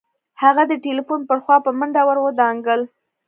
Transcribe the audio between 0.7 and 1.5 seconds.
ټليفون پر